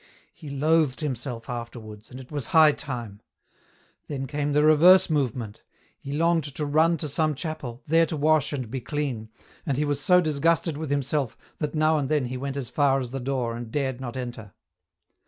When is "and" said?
2.09-2.19, 8.51-8.71, 9.63-9.77, 11.99-12.09, 13.55-13.69